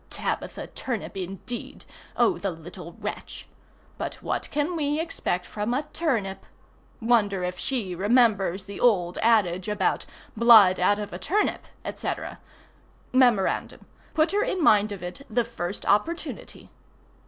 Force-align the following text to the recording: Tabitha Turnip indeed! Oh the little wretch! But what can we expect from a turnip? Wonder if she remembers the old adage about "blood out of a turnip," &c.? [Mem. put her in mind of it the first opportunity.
Tabitha 0.09 0.65
Turnip 0.65 1.15
indeed! 1.15 1.85
Oh 2.17 2.39
the 2.39 2.49
little 2.49 2.93
wretch! 2.93 3.45
But 3.99 4.15
what 4.15 4.49
can 4.49 4.75
we 4.75 4.99
expect 4.99 5.45
from 5.45 5.75
a 5.75 5.83
turnip? 5.93 6.47
Wonder 6.99 7.43
if 7.43 7.59
she 7.59 7.93
remembers 7.93 8.63
the 8.65 8.79
old 8.79 9.19
adage 9.19 9.67
about 9.67 10.07
"blood 10.35 10.79
out 10.79 10.97
of 10.97 11.13
a 11.13 11.19
turnip," 11.19 11.65
&c.? 11.93 12.09
[Mem. 13.13 13.59
put 14.15 14.31
her 14.31 14.43
in 14.43 14.63
mind 14.63 14.91
of 14.91 15.03
it 15.03 15.23
the 15.29 15.45
first 15.45 15.85
opportunity. 15.85 16.71